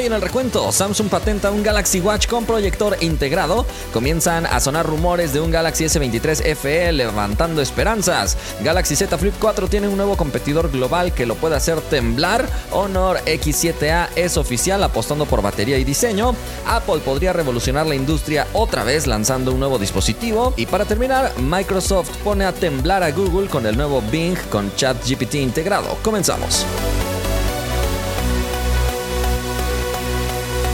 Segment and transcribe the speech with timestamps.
[0.00, 3.66] Hoy en el recuento, Samsung patenta un Galaxy Watch con proyector integrado.
[3.92, 8.38] Comienzan a sonar rumores de un Galaxy S23 FE levantando esperanzas.
[8.62, 12.48] Galaxy Z Flip 4 tiene un nuevo competidor global que lo puede hacer temblar.
[12.70, 16.34] Honor X7A es oficial apostando por batería y diseño.
[16.66, 20.54] Apple podría revolucionar la industria otra vez lanzando un nuevo dispositivo.
[20.56, 25.34] Y para terminar, Microsoft pone a temblar a Google con el nuevo Bing con ChatGPT
[25.34, 25.98] integrado.
[26.02, 26.64] Comenzamos.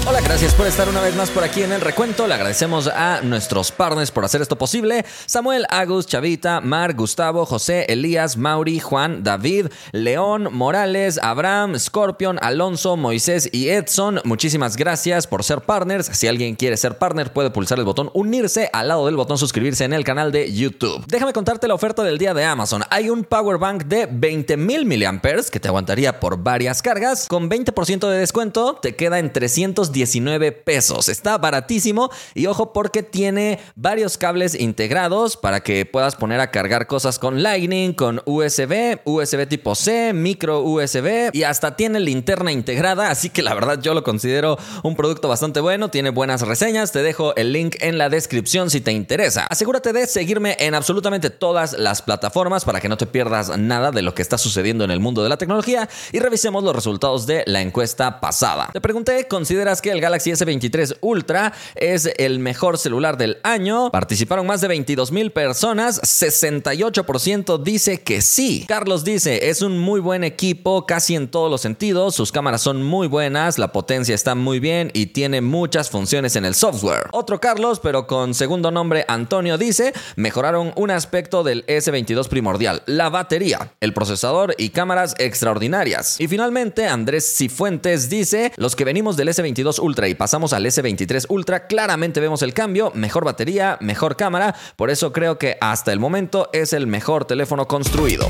[0.08, 2.28] Hola, gracias por estar una vez más por aquí en el recuento.
[2.28, 5.04] Le agradecemos a nuestros partners por hacer esto posible.
[5.26, 12.96] Samuel, Agus, Chavita, Mar, Gustavo, José, Elías, Mauri, Juan, David, León, Morales, Abraham, Scorpion, Alonso,
[12.96, 14.20] Moisés y Edson.
[14.22, 16.06] Muchísimas gracias por ser partners.
[16.12, 19.82] Si alguien quiere ser partner, puede pulsar el botón unirse al lado del botón suscribirse
[19.82, 21.04] en el canal de YouTube.
[21.08, 22.84] Déjame contarte la oferta del día de Amazon.
[22.90, 27.26] Hay un power bank de 20.000 mAh que te aguantaría por varias cargas.
[27.26, 31.08] Con 20% de descuento te queda en 310 19 pesos.
[31.08, 36.86] Está baratísimo y ojo porque tiene varios cables integrados para que puedas poner a cargar
[36.86, 43.10] cosas con Lightning, con USB, USB tipo C, micro USB y hasta tiene linterna integrada,
[43.10, 47.02] así que la verdad yo lo considero un producto bastante bueno, tiene buenas reseñas, te
[47.02, 49.46] dejo el link en la descripción si te interesa.
[49.48, 54.02] Asegúrate de seguirme en absolutamente todas las plataformas para que no te pierdas nada de
[54.02, 57.44] lo que está sucediendo en el mundo de la tecnología y revisemos los resultados de
[57.46, 58.68] la encuesta pasada.
[58.74, 63.90] Te pregunté, ¿consideras que el Galaxy S23 Ultra es el mejor celular del año.
[63.90, 68.64] Participaron más de 22 mil personas, 68% dice que sí.
[68.68, 72.82] Carlos dice, es un muy buen equipo casi en todos los sentidos, sus cámaras son
[72.82, 77.08] muy buenas, la potencia está muy bien y tiene muchas funciones en el software.
[77.12, 83.10] Otro Carlos, pero con segundo nombre Antonio, dice, mejoraron un aspecto del S22 primordial, la
[83.10, 86.20] batería, el procesador y cámaras extraordinarias.
[86.20, 91.26] Y finalmente, Andrés Cifuentes dice, los que venimos del S22 Ultra y pasamos al S23
[91.28, 96.00] Ultra, claramente vemos el cambio, mejor batería, mejor cámara, por eso creo que hasta el
[96.00, 98.28] momento es el mejor teléfono construido.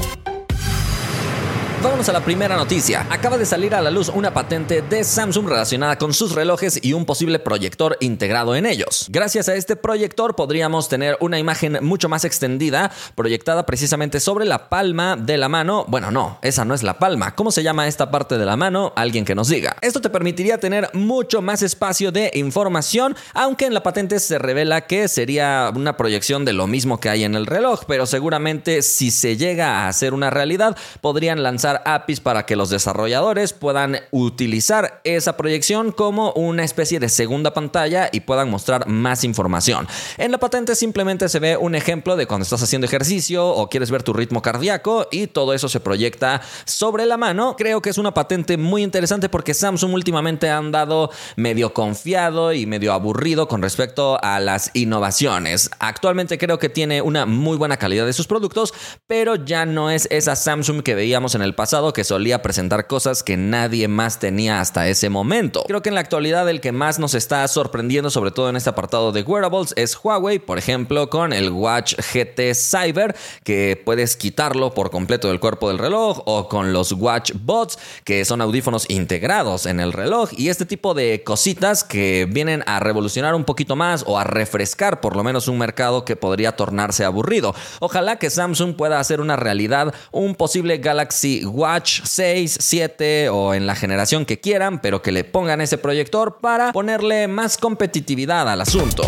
[1.82, 3.06] Vámonos a la primera noticia.
[3.10, 6.94] Acaba de salir a la luz una patente de Samsung relacionada con sus relojes y
[6.94, 9.06] un posible proyector integrado en ellos.
[9.10, 14.70] Gracias a este proyector podríamos tener una imagen mucho más extendida, proyectada precisamente sobre la
[14.70, 15.84] palma de la mano.
[15.86, 17.34] Bueno, no, esa no es la palma.
[17.34, 18.94] ¿Cómo se llama esta parte de la mano?
[18.96, 19.76] Alguien que nos diga.
[19.82, 24.86] Esto te permitiría tener mucho más espacio de información, aunque en la patente se revela
[24.86, 29.10] que sería una proyección de lo mismo que hay en el reloj, pero seguramente si
[29.10, 35.00] se llega a hacer una realidad, podrían lanzar APIs para que los desarrolladores puedan utilizar
[35.04, 39.88] esa proyección como una especie de segunda pantalla y puedan mostrar más información.
[40.18, 43.90] En la patente simplemente se ve un ejemplo de cuando estás haciendo ejercicio o quieres
[43.90, 47.56] ver tu ritmo cardíaco y todo eso se proyecta sobre la mano.
[47.56, 52.66] Creo que es una patente muy interesante porque Samsung últimamente ha andado medio confiado y
[52.66, 55.70] medio aburrido con respecto a las innovaciones.
[55.78, 58.74] Actualmente creo que tiene una muy buena calidad de sus productos,
[59.06, 63.22] pero ya no es esa Samsung que veíamos en el pasado que solía presentar cosas
[63.22, 65.64] que nadie más tenía hasta ese momento.
[65.66, 68.70] Creo que en la actualidad el que más nos está sorprendiendo, sobre todo en este
[68.70, 74.74] apartado de wearables, es Huawei, por ejemplo, con el Watch GT Cyber, que puedes quitarlo
[74.74, 79.66] por completo del cuerpo del reloj, o con los Watch Bots, que son audífonos integrados
[79.66, 84.04] en el reloj, y este tipo de cositas que vienen a revolucionar un poquito más
[84.06, 87.54] o a refrescar por lo menos un mercado que podría tornarse aburrido.
[87.80, 93.66] Ojalá que Samsung pueda hacer una realidad un posible Galaxy Watch 6, 7 o en
[93.66, 98.60] la generación que quieran, pero que le pongan ese proyector para ponerle más competitividad al
[98.60, 99.02] asunto.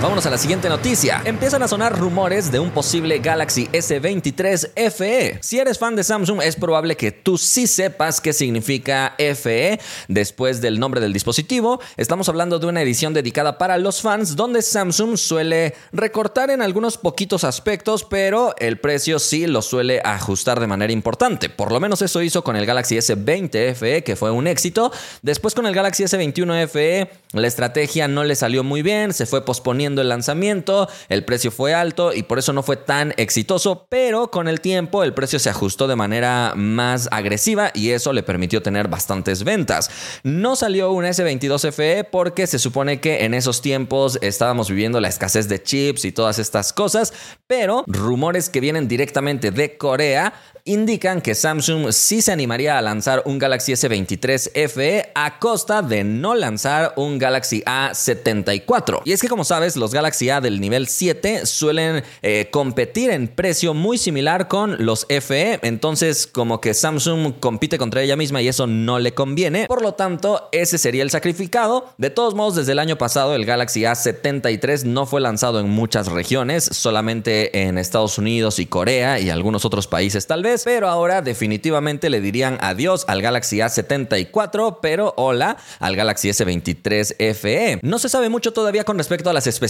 [0.00, 1.22] Vámonos a la siguiente noticia.
[1.24, 5.38] Empiezan a sonar rumores de un posible Galaxy S23 FE.
[5.42, 10.60] Si eres fan de Samsung, es probable que tú sí sepas qué significa FE después
[10.60, 11.80] del nombre del dispositivo.
[11.96, 16.96] Estamos hablando de una edición dedicada para los fans donde Samsung suele recortar en algunos
[16.96, 21.48] poquitos aspectos, pero el precio sí lo suele ajustar de manera importante.
[21.48, 24.92] Por lo menos eso hizo con el Galaxy S20 FE, que fue un éxito.
[25.22, 29.44] Después con el Galaxy S21 FE, la estrategia no le salió muy bien, se fue
[29.44, 34.30] posponiendo el lanzamiento, el precio fue alto y por eso no fue tan exitoso, pero
[34.30, 38.62] con el tiempo el precio se ajustó de manera más agresiva y eso le permitió
[38.62, 39.90] tener bastantes ventas.
[40.22, 45.08] No salió un S22 FE porque se supone que en esos tiempos estábamos viviendo la
[45.08, 47.12] escasez de chips y todas estas cosas,
[47.46, 50.32] pero rumores que vienen directamente de Corea
[50.68, 56.04] indican que Samsung sí se animaría a lanzar un Galaxy S23 FE a costa de
[56.04, 59.00] no lanzar un Galaxy A74.
[59.04, 63.28] Y es que como sabes, los Galaxy A del nivel 7 suelen eh, competir en
[63.28, 68.48] precio muy similar con los FE, entonces como que Samsung compite contra ella misma y
[68.48, 71.86] eso no le conviene, por lo tanto ese sería el sacrificado.
[71.96, 76.08] De todos modos, desde el año pasado el Galaxy A73 no fue lanzado en muchas
[76.08, 81.22] regiones, solamente en Estados Unidos y Corea y algunos otros países tal vez, pero ahora
[81.22, 87.80] definitivamente le dirían adiós al Galaxy A74, pero hola al Galaxy S23 FE.
[87.82, 89.67] No se sabe mucho todavía con respecto a las especificaciones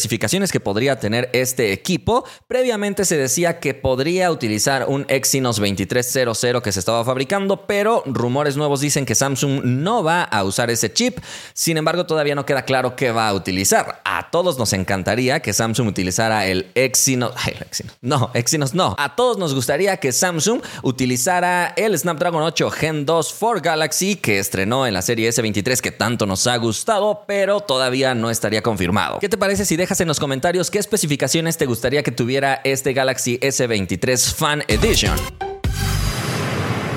[0.52, 2.24] que podría tener este equipo.
[2.46, 8.56] Previamente se decía que podría utilizar un Exynos 2300 que se estaba fabricando, pero rumores
[8.56, 11.18] nuevos dicen que Samsung no va a usar ese chip.
[11.54, 14.00] Sin embargo, todavía no queda claro qué va a utilizar.
[14.04, 17.32] A todos nos encantaría que Samsung utilizara el Exynos.
[17.36, 17.96] Ay, el Exynos.
[18.00, 18.94] No, Exynos no.
[18.98, 24.38] A todos nos gustaría que Samsung utilizara el Snapdragon 8 Gen 2 for Galaxy que
[24.38, 29.18] estrenó en la serie S23 que tanto nos ha gustado, pero todavía no estaría confirmado.
[29.20, 32.92] ¿Qué te parece si dejas en los comentarios qué especificaciones te gustaría que tuviera este
[32.92, 35.37] Galaxy S23 Fan Edition?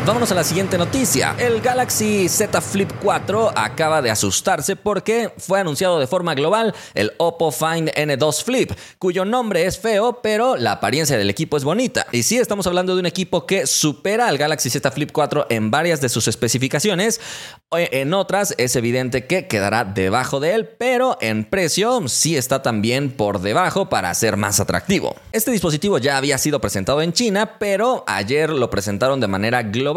[0.04, 1.36] Vámonos a la siguiente noticia.
[1.38, 7.14] El Galaxy Z Flip 4 acaba de asustarse porque fue anunciado de forma global el
[7.18, 12.08] Oppo Find N2 Flip, cuyo nombre es feo, pero la apariencia del equipo es bonita.
[12.12, 15.70] Y sí, estamos hablando de un equipo que supera al Galaxy Z Flip 4 en
[15.70, 17.22] varias de sus especificaciones.
[17.70, 23.12] En otras es evidente que quedará debajo de él, pero en precio sí está también
[23.12, 25.16] por debajo para ser más atractivo.
[25.32, 29.91] Este dispositivo ya había sido presentado en China, pero ayer lo presentaron de manera global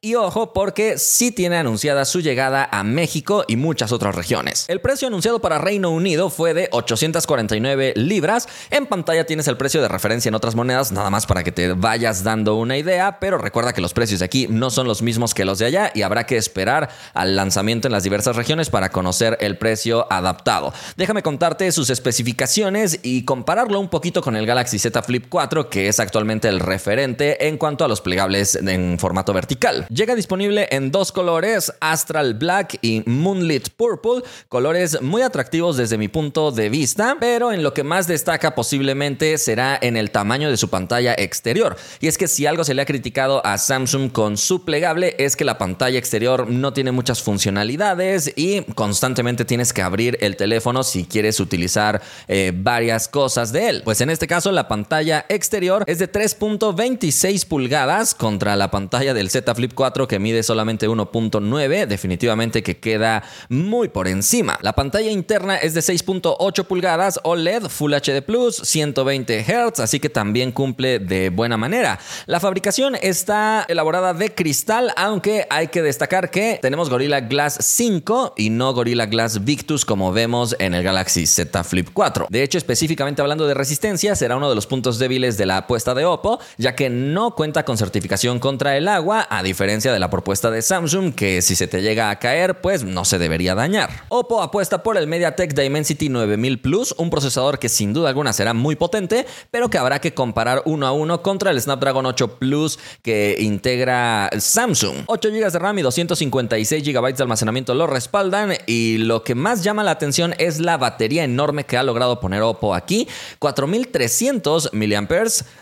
[0.00, 4.66] y ojo porque sí tiene anunciada su llegada a México y muchas otras regiones.
[4.68, 8.48] El precio anunciado para Reino Unido fue de 849 libras.
[8.70, 11.72] En pantalla tienes el precio de referencia en otras monedas, nada más para que te
[11.72, 15.34] vayas dando una idea, pero recuerda que los precios de aquí no son los mismos
[15.34, 18.90] que los de allá y habrá que esperar al lanzamiento en las diversas regiones para
[18.90, 20.72] conocer el precio adaptado.
[20.96, 25.88] Déjame contarte sus especificaciones y compararlo un poquito con el Galaxy Z Flip 4, que
[25.88, 29.86] es actualmente el referente en cuanto a los plegables en formato vertical.
[29.88, 36.08] Llega disponible en dos colores, Astral Black y Moonlit Purple, colores muy atractivos desde mi
[36.08, 40.56] punto de vista, pero en lo que más destaca posiblemente será en el tamaño de
[40.56, 41.76] su pantalla exterior.
[42.00, 45.36] Y es que si algo se le ha criticado a Samsung con su plegable es
[45.36, 50.82] que la pantalla exterior no tiene muchas funcionalidades y constantemente tienes que abrir el teléfono
[50.82, 53.82] si quieres utilizar eh, varias cosas de él.
[53.84, 59.21] Pues en este caso la pantalla exterior es de 3.26 pulgadas contra la pantalla de
[59.22, 64.58] el Z Flip 4 que mide solamente 1.9, definitivamente que queda muy por encima.
[64.60, 70.10] La pantalla interna es de 6.8 pulgadas OLED Full HD Plus, 120 Hz, así que
[70.10, 71.98] también cumple de buena manera.
[72.26, 78.34] La fabricación está elaborada de cristal, aunque hay que destacar que tenemos Gorilla Glass 5
[78.36, 82.26] y no Gorilla Glass Victus como vemos en el Galaxy Z Flip 4.
[82.28, 85.94] De hecho, específicamente hablando de resistencia, será uno de los puntos débiles de la apuesta
[85.94, 90.50] de Oppo, ya que no cuenta con certificación contra el a diferencia de la propuesta
[90.50, 94.04] de Samsung, que si se te llega a caer, pues no se debería dañar.
[94.08, 98.54] Oppo apuesta por el MediaTek Dimensity 9000 Plus, un procesador que sin duda alguna será
[98.54, 102.78] muy potente, pero que habrá que comparar uno a uno contra el Snapdragon 8 Plus
[103.02, 105.04] que integra Samsung.
[105.06, 109.62] 8 GB de RAM y 256 GB de almacenamiento lo respaldan y lo que más
[109.62, 113.06] llama la atención es la batería enorme que ha logrado poner Oppo aquí,
[113.38, 115.12] 4300 mAh.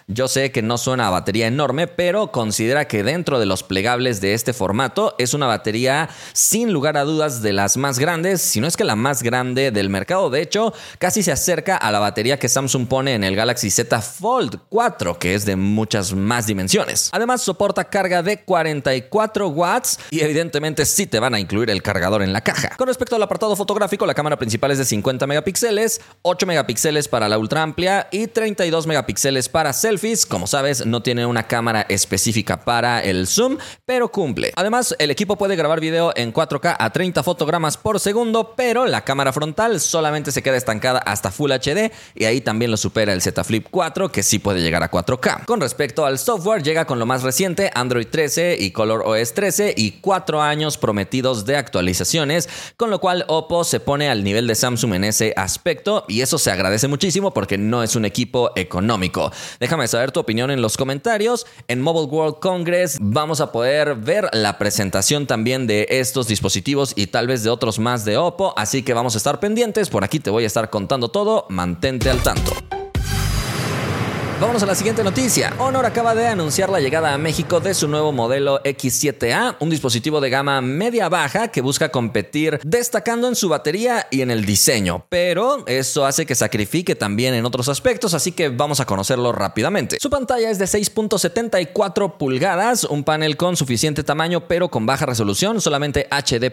[0.06, 4.21] Yo sé que no suena a batería enorme, pero considera que dentro de los plegables
[4.21, 5.17] de este formato.
[5.19, 8.85] Es una batería sin lugar a dudas de las más grandes, si no es que
[8.85, 10.31] la más grande del mercado.
[10.31, 14.00] De hecho, casi se acerca a la batería que Samsung pone en el Galaxy Z
[14.00, 17.11] Fold 4, que es de muchas más dimensiones.
[17.12, 22.23] Además, soporta carga de 44 watts y evidentemente sí te van a incluir el cargador
[22.23, 22.76] en la caja.
[22.76, 27.29] Con respecto al apartado fotográfico, la cámara principal es de 50 megapíxeles, 8 megapíxeles para
[27.29, 30.26] la ultra amplia y 32 megapíxeles para selfies.
[30.26, 34.53] Como sabes, no tiene una cámara específica para el zoom, pero cumple.
[34.57, 39.05] Además, el equipo puede grabar video en 4K a 30 fotogramas por segundo, pero la
[39.05, 43.23] cámara frontal solamente se queda estancada hasta Full HD y ahí también lo supera el
[43.23, 45.45] Z Flip 4, que sí puede llegar a 4K.
[45.47, 49.75] Con respecto al software, llega con lo más reciente, Android 13 y Color OS 13
[49.77, 54.55] y 4 años prometidos de actualizaciones, con lo cual Oppo se pone al nivel de
[54.55, 59.33] Samsung en ese aspecto y eso se agradece muchísimo porque no es un equipo económico.
[59.59, 61.47] Déjame saber tu opinión en los comentarios.
[61.69, 67.09] En Mobile World Congress vamos a poder ver la presentación también de estos dispositivos y
[67.09, 70.21] tal vez de otros más de Oppo, así que vamos a estar pendientes, por aquí
[70.21, 72.80] te voy a estar contando todo, mantente al tanto.
[74.40, 75.52] Vámonos a la siguiente noticia.
[75.59, 80.18] Honor acaba de anunciar la llegada a México de su nuevo modelo X7A, un dispositivo
[80.18, 85.62] de gama media-baja que busca competir destacando en su batería y en el diseño, pero
[85.66, 89.99] eso hace que sacrifique también en otros aspectos, así que vamos a conocerlo rápidamente.
[90.00, 95.61] Su pantalla es de 6.74 pulgadas, un panel con suficiente tamaño pero con baja resolución,
[95.61, 96.50] solamente HD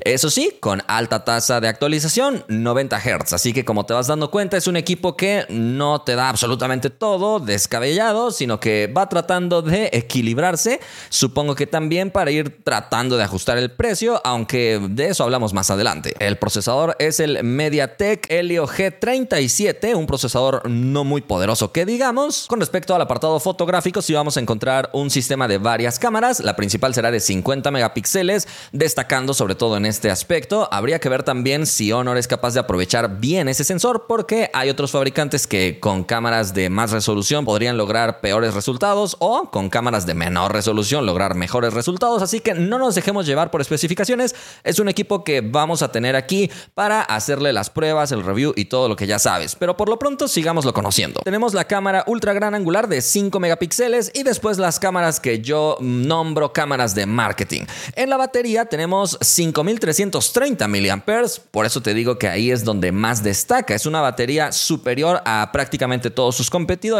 [0.00, 4.30] eso sí, con alta tasa de actualización, 90 Hz, así que como te vas dando
[4.30, 9.62] cuenta es un equipo que no te da absolutamente todo descabellado, sino que va tratando
[9.62, 10.80] de equilibrarse.
[11.08, 15.70] Supongo que también para ir tratando de ajustar el precio, aunque de eso hablamos más
[15.70, 16.14] adelante.
[16.20, 22.46] El procesador es el MediaTek Helio G37, un procesador no muy poderoso que digamos.
[22.46, 26.56] Con respecto al apartado fotográfico, si vamos a encontrar un sistema de varias cámaras, la
[26.56, 30.68] principal será de 50 megapíxeles, destacando sobre todo en este aspecto.
[30.70, 34.70] Habría que ver también si Honor es capaz de aprovechar bien ese sensor, porque hay
[34.70, 39.70] otros fabricantes que con cámaras de más resolución resolución podrían lograr peores resultados o con
[39.70, 42.20] cámaras de menor resolución lograr mejores resultados.
[42.20, 44.34] Así que no nos dejemos llevar por especificaciones.
[44.62, 48.66] Es un equipo que vamos a tener aquí para hacerle las pruebas, el review y
[48.66, 49.54] todo lo que ya sabes.
[49.54, 51.22] Pero por lo pronto sigámoslo conociendo.
[51.24, 55.78] Tenemos la cámara ultra gran angular de 5 megapíxeles y después las cámaras que yo
[55.80, 57.62] nombro cámaras de marketing.
[57.96, 61.02] En la batería tenemos 5330 mAh.
[61.50, 63.74] Por eso te digo que ahí es donde más destaca.
[63.74, 66.97] Es una batería superior a prácticamente todos sus competidores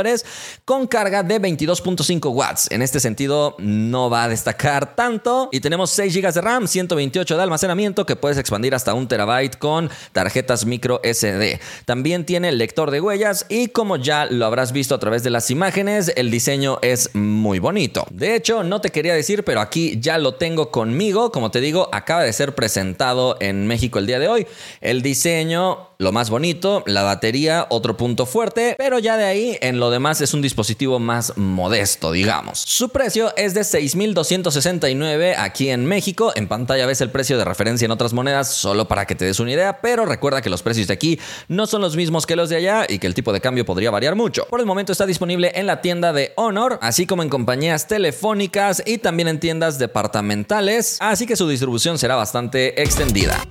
[0.64, 2.70] con carga de 22.5 watts.
[2.70, 5.48] En este sentido, no va a destacar tanto.
[5.52, 9.56] Y tenemos 6 GB de RAM, 128 de almacenamiento que puedes expandir hasta un terabyte
[9.56, 11.60] con tarjetas micro SD.
[11.84, 15.50] También tiene lector de huellas y como ya lo habrás visto a través de las
[15.50, 18.06] imágenes, el diseño es muy bonito.
[18.10, 21.32] De hecho, no te quería decir, pero aquí ya lo tengo conmigo.
[21.32, 24.46] Como te digo, acaba de ser presentado en México el día de hoy.
[24.80, 29.77] El diseño, lo más bonito, la batería, otro punto fuerte, pero ya de ahí en
[29.78, 32.58] lo demás es un dispositivo más modesto, digamos.
[32.60, 36.32] Su precio es de 6.269 aquí en México.
[36.34, 39.40] En pantalla ves el precio de referencia en otras monedas solo para que te des
[39.40, 41.18] una idea, pero recuerda que los precios de aquí
[41.48, 43.90] no son los mismos que los de allá y que el tipo de cambio podría
[43.90, 44.46] variar mucho.
[44.46, 48.82] Por el momento está disponible en la tienda de Honor, así como en compañías telefónicas
[48.84, 53.42] y también en tiendas departamentales, así que su distribución será bastante extendida.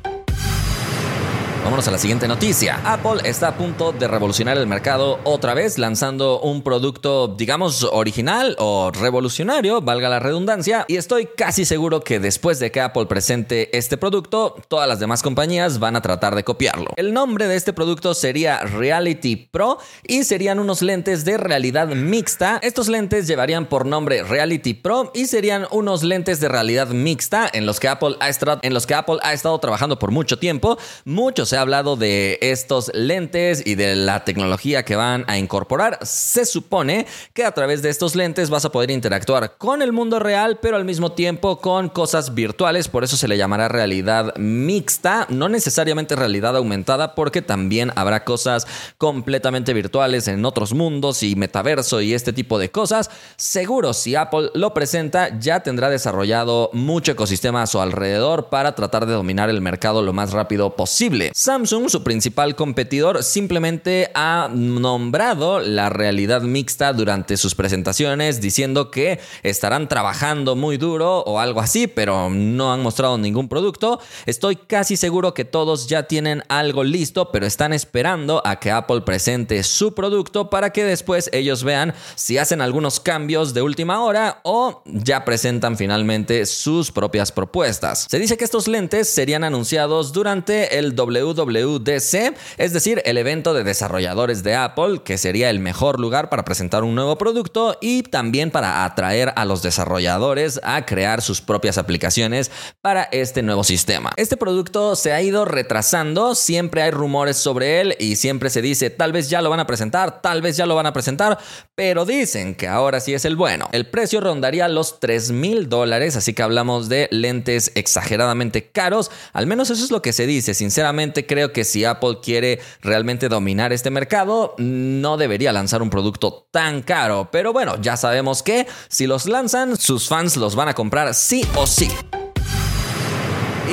[1.67, 2.79] Vámonos a la siguiente noticia.
[2.85, 8.55] Apple está a punto de revolucionar el mercado otra vez lanzando un producto, digamos, original
[8.57, 13.77] o revolucionario, valga la redundancia, y estoy casi seguro que después de que Apple presente
[13.77, 16.91] este producto, todas las demás compañías van a tratar de copiarlo.
[16.95, 22.59] El nombre de este producto sería Reality Pro y serían unos lentes de realidad mixta.
[22.61, 27.65] Estos lentes llevarían por nombre Reality Pro y serían unos lentes de realidad mixta en
[27.65, 28.29] los que Apple ha
[28.61, 30.77] en los que Apple ha estado trabajando por mucho tiempo.
[31.03, 35.99] Muchos ha hablado de estos lentes y de la tecnología que van a incorporar.
[36.03, 40.19] Se supone que a través de estos lentes vas a poder interactuar con el mundo
[40.19, 42.87] real, pero al mismo tiempo con cosas virtuales.
[42.87, 48.67] Por eso se le llamará realidad mixta, no necesariamente realidad aumentada, porque también habrá cosas
[48.97, 53.09] completamente virtuales en otros mundos y metaverso y este tipo de cosas.
[53.35, 59.05] Seguro si Apple lo presenta, ya tendrá desarrollado mucho ecosistema a su alrededor para tratar
[59.05, 61.31] de dominar el mercado lo más rápido posible.
[61.47, 69.21] Samsung, su principal competidor, simplemente ha nombrado la realidad mixta durante sus presentaciones diciendo que
[69.43, 74.01] estarán trabajando muy duro o algo así, pero no han mostrado ningún producto.
[74.25, 78.99] Estoy casi seguro que todos ya tienen algo listo, pero están esperando a que Apple
[79.03, 84.41] presente su producto para que después ellos vean si hacen algunos cambios de última hora
[84.43, 88.05] o ya presentan finalmente sus propias propuestas.
[88.09, 93.53] Se dice que estos lentes serían anunciados durante el W WDC, es decir, el evento
[93.53, 98.03] de desarrolladores de Apple, que sería el mejor lugar para presentar un nuevo producto y
[98.03, 102.51] también para atraer a los desarrolladores a crear sus propias aplicaciones
[102.81, 104.11] para este nuevo sistema.
[104.17, 108.89] Este producto se ha ido retrasando, siempre hay rumores sobre él y siempre se dice
[108.89, 111.37] tal vez ya lo van a presentar, tal vez ya lo van a presentar,
[111.75, 113.69] pero dicen que ahora sí es el bueno.
[113.71, 119.47] El precio rondaría los 3 mil dólares, así que hablamos de lentes exageradamente caros, al
[119.47, 123.73] menos eso es lo que se dice, sinceramente creo que si Apple quiere realmente dominar
[123.73, 127.29] este mercado, no debería lanzar un producto tan caro.
[127.31, 131.45] Pero bueno, ya sabemos que si los lanzan, sus fans los van a comprar sí
[131.55, 131.89] o sí.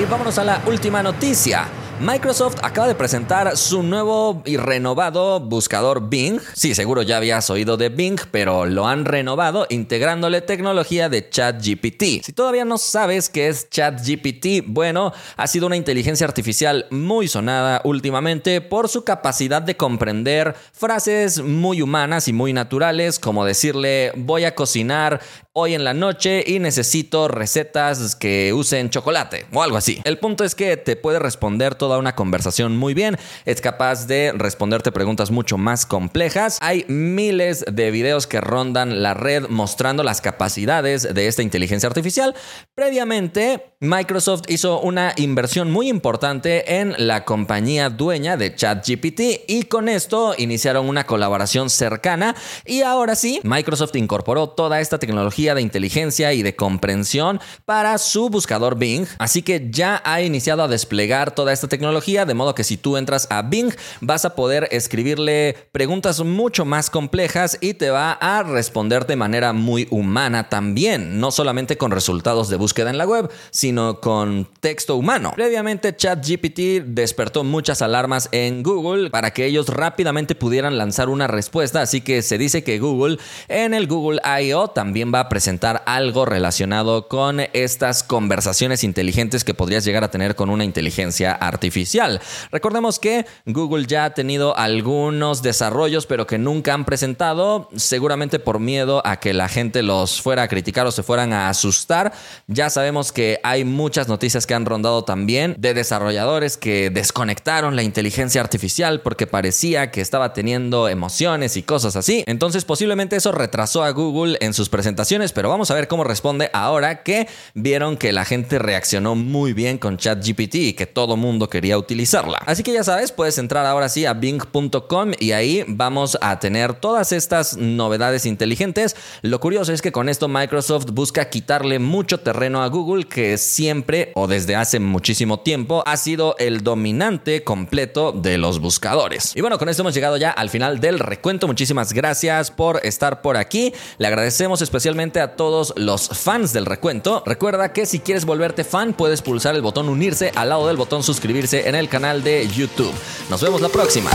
[0.00, 1.68] Y vámonos a la última noticia.
[2.04, 6.38] Microsoft acaba de presentar su nuevo y renovado buscador Bing.
[6.52, 12.22] Sí, seguro ya habías oído de Bing, pero lo han renovado integrándole tecnología de ChatGPT.
[12.22, 17.80] Si todavía no sabes qué es ChatGPT, bueno, ha sido una inteligencia artificial muy sonada
[17.84, 24.44] últimamente por su capacidad de comprender frases muy humanas y muy naturales, como decirle voy
[24.44, 25.22] a cocinar
[25.56, 30.00] hoy en la noche y necesito recetas que usen chocolate o algo así.
[30.02, 34.32] El punto es que te puede responder toda una conversación muy bien, es capaz de
[34.34, 36.58] responderte preguntas mucho más complejas.
[36.60, 42.34] Hay miles de videos que rondan la red mostrando las capacidades de esta inteligencia artificial.
[42.74, 49.88] Previamente, Microsoft hizo una inversión muy importante en la compañía dueña de ChatGPT y con
[49.88, 52.34] esto iniciaron una colaboración cercana
[52.64, 58.30] y ahora sí, Microsoft incorporó toda esta tecnología de inteligencia y de comprensión para su
[58.30, 59.06] buscador Bing.
[59.18, 62.96] Así que ya ha iniciado a desplegar toda esta tecnología, de modo que si tú
[62.96, 68.42] entras a Bing vas a poder escribirle preguntas mucho más complejas y te va a
[68.44, 73.30] responder de manera muy humana también, no solamente con resultados de búsqueda en la web,
[73.50, 75.32] sino con texto humano.
[75.34, 81.80] Previamente ChatGPT despertó muchas alarmas en Google para que ellos rápidamente pudieran lanzar una respuesta,
[81.82, 84.68] así que se dice que Google en el Google I.O.
[84.68, 90.36] también va a presentar algo relacionado con estas conversaciones inteligentes que podrías llegar a tener
[90.36, 92.20] con una inteligencia artificial.
[92.52, 98.60] Recordemos que Google ya ha tenido algunos desarrollos, pero que nunca han presentado, seguramente por
[98.60, 102.12] miedo a que la gente los fuera a criticar o se fueran a asustar.
[102.46, 107.82] Ya sabemos que hay muchas noticias que han rondado también de desarrolladores que desconectaron la
[107.82, 112.22] inteligencia artificial porque parecía que estaba teniendo emociones y cosas así.
[112.28, 116.50] Entonces posiblemente eso retrasó a Google en sus presentaciones pero vamos a ver cómo responde
[116.52, 121.48] ahora que vieron que la gente reaccionó muy bien con ChatGPT y que todo mundo
[121.48, 122.42] quería utilizarla.
[122.46, 126.74] Así que ya sabes, puedes entrar ahora sí a bing.com y ahí vamos a tener
[126.74, 128.96] todas estas novedades inteligentes.
[129.22, 134.12] Lo curioso es que con esto Microsoft busca quitarle mucho terreno a Google que siempre
[134.14, 139.32] o desde hace muchísimo tiempo ha sido el dominante completo de los buscadores.
[139.36, 141.46] Y bueno, con esto hemos llegado ya al final del recuento.
[141.46, 143.72] Muchísimas gracias por estar por aquí.
[143.98, 147.22] Le agradecemos especialmente a todos los fans del recuento.
[147.26, 151.02] Recuerda que si quieres volverte fan, puedes pulsar el botón unirse al lado del botón
[151.02, 152.92] suscribirse en el canal de YouTube.
[153.30, 154.10] Nos vemos la próxima.